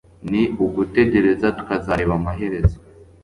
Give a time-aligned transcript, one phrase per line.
[0.29, 2.77] ni ugutegereza tukazareba amaherezo